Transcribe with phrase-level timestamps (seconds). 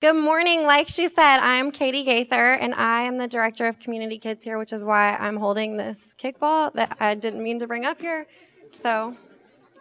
[0.00, 0.62] Good morning.
[0.62, 4.58] Like she said, I'm Katie Gaither, and I am the director of Community Kids here,
[4.58, 8.26] which is why I'm holding this kickball that I didn't mean to bring up here.
[8.72, 9.14] So,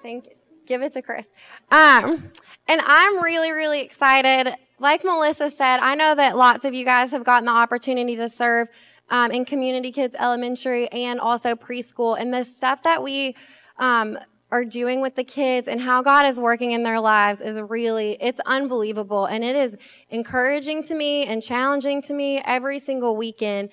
[0.03, 0.27] thank
[0.67, 1.29] give it to Chris.
[1.71, 2.33] Um,
[2.67, 4.53] and I'm really, really excited.
[4.77, 8.27] Like Melissa said, I know that lots of you guys have gotten the opportunity to
[8.27, 8.67] serve
[9.09, 13.37] um, in Community Kids Elementary and also preschool, and the stuff that we
[13.77, 14.19] um,
[14.51, 18.17] are doing with the kids and how God is working in their lives is really,
[18.19, 19.25] it's unbelievable.
[19.25, 19.77] And it is
[20.09, 23.69] encouraging to me and challenging to me every single weekend.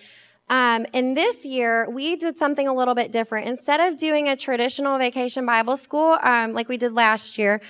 [0.48, 3.48] Um, and this year, we did something a little bit different.
[3.48, 7.60] Instead of doing a traditional vacation Bible school um, like we did last year,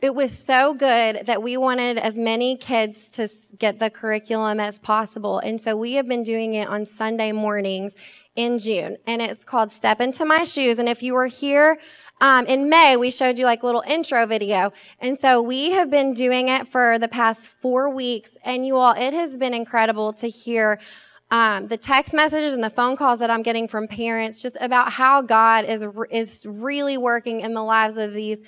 [0.00, 4.78] it was so good that we wanted as many kids to get the curriculum as
[4.78, 5.38] possible.
[5.38, 7.94] And so we have been doing it on Sunday mornings
[8.34, 8.98] in June.
[9.06, 10.78] And it's called Step Into My Shoes.
[10.78, 11.78] And if you were here,
[12.20, 14.72] um, in May, we showed you like little intro video.
[15.00, 18.36] And so we have been doing it for the past four weeks.
[18.44, 20.80] And you all, it has been incredible to hear
[21.30, 24.92] um, the text messages and the phone calls that I'm getting from parents just about
[24.92, 28.40] how God is, is really working in the lives of these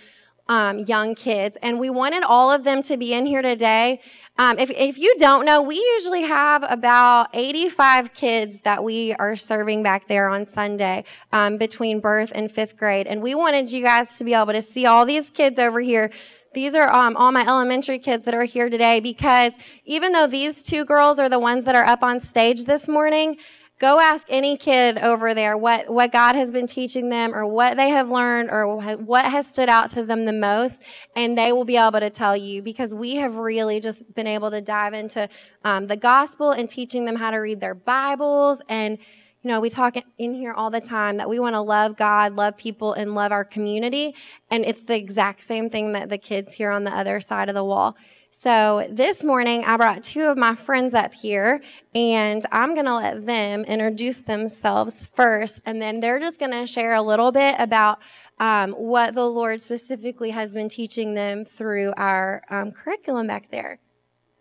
[0.49, 1.57] um, young kids.
[1.63, 4.01] And we wanted all of them to be in here today.
[4.39, 9.37] Um, if, if you don't know, we usually have about 85 kids that we are
[9.37, 13.07] serving back there on Sunday um, between birth and fifth grade.
[13.07, 16.11] And we wanted you guys to be able to see all these kids over here.
[16.55, 19.53] These are um, all my elementary kids that are here today because
[19.85, 23.37] even though these two girls are the ones that are up on stage this morning,
[23.79, 27.77] Go ask any kid over there what, what God has been teaching them or what
[27.77, 30.83] they have learned or what has stood out to them the most,
[31.15, 34.51] and they will be able to tell you because we have really just been able
[34.51, 35.29] to dive into
[35.63, 38.61] um, the gospel and teaching them how to read their Bibles.
[38.69, 38.99] And,
[39.43, 42.35] you know, we talk in here all the time that we want to love God,
[42.35, 44.17] love people, and love our community.
[44.51, 47.55] And it's the exact same thing that the kids here on the other side of
[47.55, 47.97] the wall.
[48.31, 51.61] So this morning, I brought two of my friends up here,
[51.95, 56.67] and I'm going to let them introduce themselves first, and then they're just going to
[56.67, 57.99] share a little bit about
[58.39, 63.81] um, what the Lord specifically has been teaching them through our um, curriculum back there.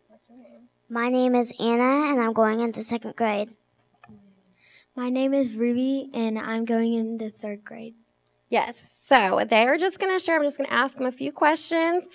[0.08, 0.68] What's your name?
[0.90, 3.50] My name is Anna, and I'm going into second grade.
[4.96, 7.96] My name is Ruby, and I'm going into third grade.
[8.50, 8.94] Yes.
[8.96, 10.38] So they're just going to share.
[10.38, 12.06] I'm just going to ask them a few questions,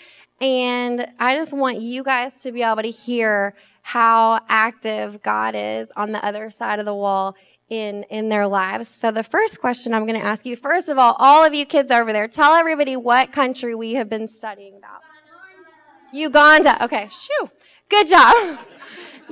[0.42, 5.88] and I just want you guys to be able to hear how active God is
[5.96, 7.36] on the other side of the wall
[7.70, 8.88] in in their lives.
[8.88, 11.64] So the first question I'm going to ask you, first of all, all of you
[11.64, 15.00] kids over there, tell everybody what country we have been studying about.
[16.12, 16.84] Uganda.
[16.84, 17.50] Okay, shoo.
[17.88, 18.58] Good job.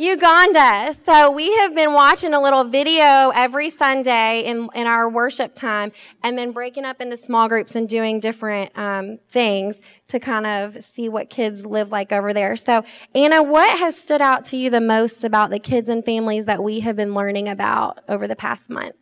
[0.00, 0.94] Uganda.
[0.94, 5.92] So we have been watching a little video every Sunday in, in our worship time
[6.22, 10.82] and then breaking up into small groups and doing different um, things to kind of
[10.82, 12.56] see what kids live like over there.
[12.56, 12.82] So
[13.14, 16.64] Anna, what has stood out to you the most about the kids and families that
[16.64, 18.94] we have been learning about over the past month?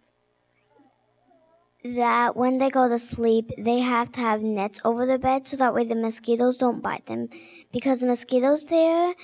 [1.85, 5.57] That when they go to sleep, they have to have nets over the bed so
[5.57, 7.29] that way the mosquitoes don't bite them.
[7.73, 9.15] Because the mosquitoes there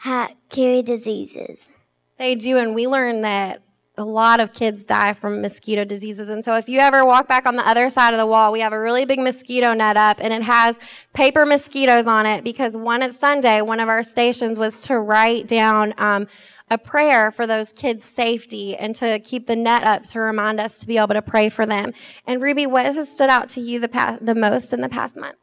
[0.00, 1.70] ha- carry diseases.
[2.18, 3.62] They do, and we learned that
[3.96, 6.28] a lot of kids die from mosquito diseases.
[6.28, 8.60] And so if you ever walk back on the other side of the wall, we
[8.60, 10.76] have a really big mosquito net up and it has
[11.12, 15.46] paper mosquitoes on it because one at Sunday, one of our stations was to write
[15.46, 16.26] down um,
[16.70, 20.78] a prayer for those kids' safety and to keep the net up to remind us
[20.80, 21.92] to be able to pray for them.
[22.26, 25.16] And Ruby, what has stood out to you the past, the most in the past
[25.16, 25.36] month?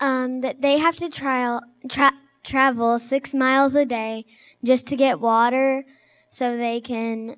[0.00, 4.24] Um, that they have to trial, tra- travel six miles a day
[4.64, 5.84] just to get water
[6.30, 7.36] so they can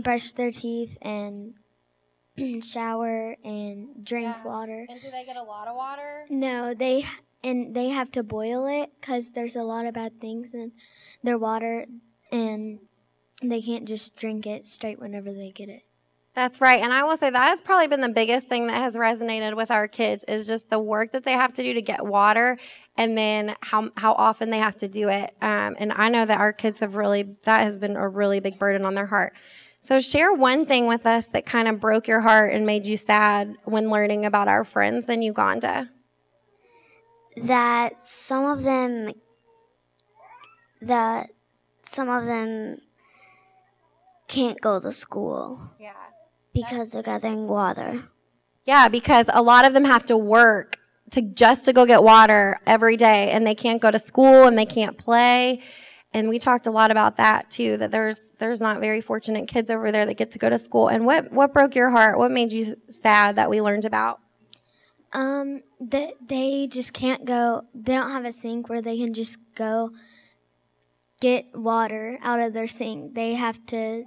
[0.00, 1.54] brush their teeth and
[2.62, 4.44] shower and drink yeah.
[4.44, 4.86] water.
[4.88, 6.26] And do they get a lot of water?
[6.30, 7.06] No, they
[7.44, 10.70] and they have to boil it because there's a lot of bad things in
[11.24, 11.86] their water
[12.32, 12.80] and
[13.42, 15.82] they can't just drink it straight whenever they get it.
[16.34, 16.80] That's right.
[16.82, 19.70] And I will say that has probably been the biggest thing that has resonated with
[19.70, 22.56] our kids is just the work that they have to do to get water
[22.96, 25.34] and then how, how often they have to do it.
[25.42, 28.58] Um, and I know that our kids have really, that has been a really big
[28.58, 29.34] burden on their heart.
[29.82, 32.96] So share one thing with us that kind of broke your heart and made you
[32.96, 35.90] sad when learning about our friends in Uganda.
[37.36, 39.12] That some of them,
[40.80, 41.30] that
[41.92, 42.78] some of them
[44.28, 45.70] can't go to school.
[45.78, 45.92] Yeah.
[46.54, 48.04] Because they're gathering water.
[48.64, 50.78] Yeah, because a lot of them have to work
[51.10, 54.56] to just to go get water every day and they can't go to school and
[54.56, 55.62] they can't play.
[56.14, 59.70] And we talked a lot about that too, that there's there's not very fortunate kids
[59.70, 60.88] over there that get to go to school.
[60.88, 62.18] And what what broke your heart?
[62.18, 64.20] What made you sad that we learned about?
[65.12, 67.62] Um, that they just can't go.
[67.74, 69.90] They don't have a sink where they can just go
[71.22, 73.14] get water out of their sink.
[73.14, 74.04] They have to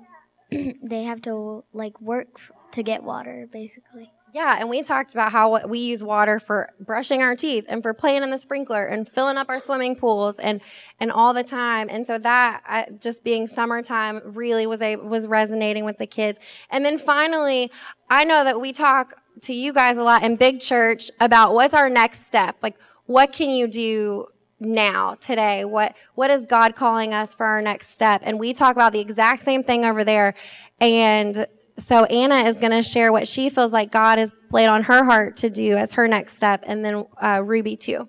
[0.52, 2.40] they have to like work
[2.74, 4.12] to get water basically.
[4.34, 7.94] Yeah, and we talked about how we use water for brushing our teeth and for
[7.94, 10.60] playing in the sprinkler and filling up our swimming pools and
[11.00, 11.88] and all the time.
[11.90, 16.38] And so that I, just being summertime really was a was resonating with the kids.
[16.70, 17.72] And then finally,
[18.10, 19.14] I know that we talk
[19.44, 22.58] to you guys a lot in big church about what's our next step.
[22.62, 22.76] Like
[23.06, 24.28] what can you do
[24.66, 28.76] now today what what is god calling us for our next step and we talk
[28.76, 30.34] about the exact same thing over there
[30.80, 31.48] and
[31.78, 35.04] so Anna is going to share what she feels like God has laid on her
[35.04, 38.08] heart to do as her next step, and then uh, Ruby too.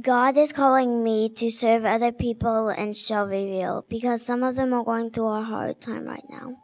[0.00, 4.84] God is calling me to serve other people in Shelbyville because some of them are
[4.84, 6.56] going through a hard time right now.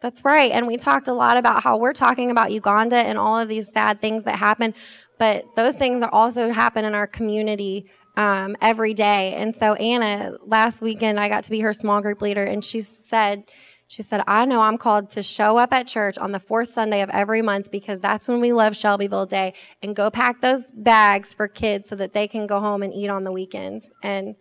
[0.00, 0.52] That's right.
[0.52, 3.72] And we talked a lot about how we're talking about Uganda and all of these
[3.72, 4.74] sad things that happen,
[5.18, 9.34] but those things also happen in our community um, every day.
[9.34, 12.80] And so, Anna, last weekend, I got to be her small group leader, and she
[12.80, 13.44] said,
[13.86, 17.02] she said, I know I'm called to show up at church on the fourth Sunday
[17.02, 19.52] of every month because that's when we love Shelbyville Day
[19.82, 23.08] and go pack those bags for kids so that they can go home and eat
[23.08, 23.92] on the weekends.
[24.02, 24.36] And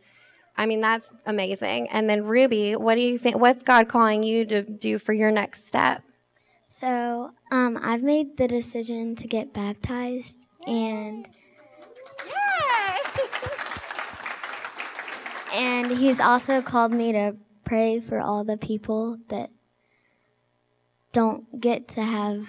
[0.55, 1.89] I mean, that's amazing.
[1.89, 3.37] And then, Ruby, what do you think?
[3.37, 6.03] What's God calling you to do for your next step?
[6.67, 11.27] So, um, I've made the decision to get baptized and.
[15.53, 19.51] and he's also called me to pray for all the people that
[21.11, 22.47] don't get to have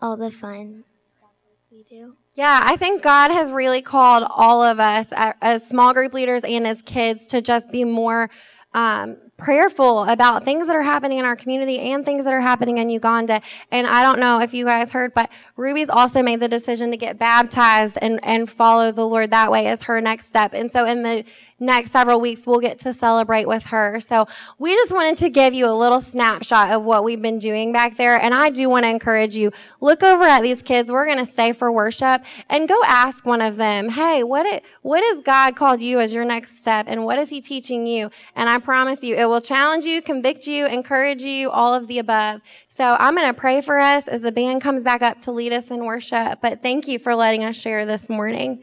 [0.00, 0.84] all the fun
[1.16, 1.30] stuff
[1.70, 2.16] we do.
[2.34, 6.66] Yeah, I think God has really called all of us as small group leaders and
[6.66, 8.30] as kids to just be more
[8.74, 12.78] um, prayerful about things that are happening in our community and things that are happening
[12.78, 13.42] in Uganda.
[13.72, 16.96] And I don't know if you guys heard, but Ruby's also made the decision to
[16.96, 20.54] get baptized and, and follow the Lord that way as her next step.
[20.54, 21.24] And so in the
[21.62, 24.00] next several weeks, we'll get to celebrate with her.
[24.00, 24.26] So
[24.58, 27.96] we just wanted to give you a little snapshot of what we've been doing back
[27.96, 28.20] there.
[28.20, 30.90] And I do want to encourage you, look over at these kids.
[30.90, 34.64] We're going to stay for worship and go ask one of them, Hey, what, it,
[34.82, 36.86] what has God called you as your next step?
[36.88, 38.10] And what is he teaching you?
[38.34, 41.98] And I promise you, it will challenge you, convict you, encourage you, all of the
[41.98, 42.42] above.
[42.68, 45.52] So I'm going to pray for us as the band comes back up to lead
[45.54, 46.40] us in worship.
[46.42, 48.62] But thank you for letting us share this morning.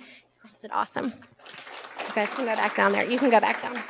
[0.62, 1.14] Did awesome.
[2.08, 3.10] You guys can go back down there.
[3.10, 3.82] You can go back down.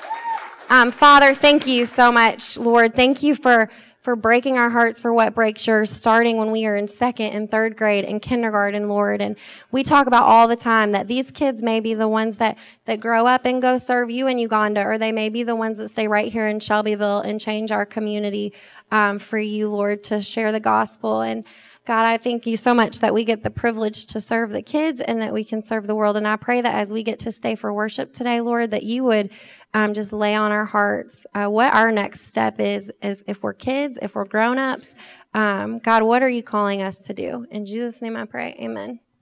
[0.69, 2.93] Um, Father, thank you so much, Lord.
[2.93, 3.69] Thank you for
[4.01, 7.51] for breaking our hearts for what breaks yours, starting when we are in second and
[7.51, 9.21] third grade and kindergarten, Lord.
[9.21, 9.35] And
[9.71, 13.01] we talk about all the time that these kids may be the ones that, that
[13.01, 15.89] grow up and go serve you in Uganda, or they may be the ones that
[15.89, 18.53] stay right here in Shelbyville and change our community
[18.91, 21.21] um, for you, Lord, to share the gospel.
[21.21, 21.43] And
[21.89, 25.01] God, I thank you so much that we get the privilege to serve the kids
[25.01, 26.17] and that we can serve the world.
[26.17, 29.03] And I pray that as we get to stay for worship today, Lord, that you
[29.05, 29.31] would
[29.73, 33.53] um, just lay on our hearts uh, what our next step is if, if we're
[33.53, 34.89] kids, if we're grown ups.
[35.33, 37.45] Um, God, what are you calling us to do?
[37.51, 38.55] In Jesus' name I pray.
[38.59, 38.99] Amen.